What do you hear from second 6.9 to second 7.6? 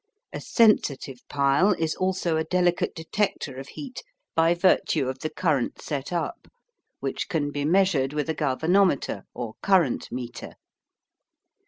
which can